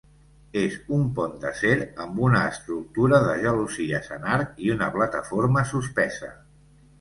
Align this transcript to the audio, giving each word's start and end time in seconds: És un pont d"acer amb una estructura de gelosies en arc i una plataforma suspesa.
És 0.59 0.75
un 0.95 1.01
pont 1.17 1.35
d"acer 1.43 1.73
amb 2.05 2.21
una 2.27 2.41
estructura 2.53 3.19
de 3.27 3.35
gelosies 3.45 4.09
en 4.17 4.27
arc 4.39 4.57
i 4.69 4.73
una 4.79 4.89
plataforma 4.97 5.67
suspesa. 5.75 6.33